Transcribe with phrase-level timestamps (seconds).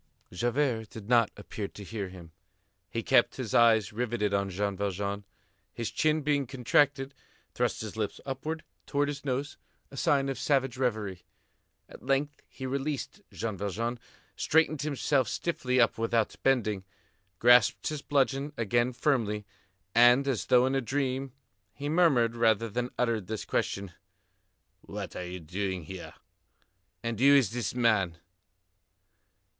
[0.33, 2.31] Javert did not appear to hear him.
[2.89, 5.25] He kept his eyes riveted on Jean Valjean.
[5.75, 7.13] His chin being contracted,
[7.53, 9.57] thrust his lips upwards towards his nose,
[9.91, 11.21] a sign of savage reverie.
[11.87, 13.99] At length he released Jean Valjean,
[14.35, 16.83] straightened himself stiffly up without bending,
[17.37, 19.45] grasped his bludgeon again firmly,
[19.93, 21.31] and, as though in a dream,
[21.75, 23.91] he murmured rather than uttered this question:
[24.81, 26.15] "What are you doing here?
[27.03, 28.17] And who is this man?"